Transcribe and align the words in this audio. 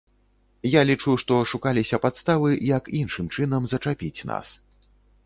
Я 0.75 0.81
лічу, 0.89 1.11
што 1.23 1.33
шукаліся 1.51 1.99
падставы, 2.05 2.49
як 2.71 2.89
іншым 3.01 3.25
чынам 3.37 3.61
зачапіць 3.75 4.25
нас. 4.31 4.47